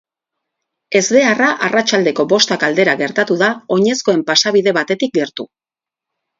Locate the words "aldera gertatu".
2.69-3.39